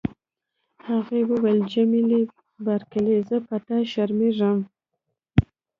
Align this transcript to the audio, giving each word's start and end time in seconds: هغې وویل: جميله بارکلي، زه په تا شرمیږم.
هغې 0.87 1.21
وویل: 1.31 1.59
جميله 1.73 2.19
بارکلي، 2.65 3.17
زه 3.29 3.37
په 3.47 3.55
تا 3.65 3.77
شرمیږم. 3.91 4.57